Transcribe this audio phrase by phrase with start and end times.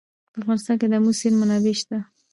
[0.31, 1.97] په افغانستان کې د آمو سیند منابع شته.